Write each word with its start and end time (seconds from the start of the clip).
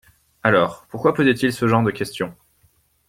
Alors, 0.41 0.87
pourquoi 0.89 1.13
posait-il 1.13 1.53
ce 1.53 1.67
genre 1.67 1.83
de 1.83 1.91
questions? 1.91 2.33